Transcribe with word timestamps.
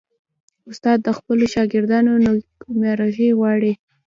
استاد 0.69 0.97
د 1.03 1.09
خپلو 1.17 1.43
شاګردانو 1.53 2.11
نیکمرغي 2.25 3.29
غواړي. 3.39 3.73